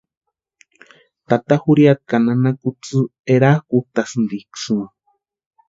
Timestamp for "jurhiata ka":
1.63-2.15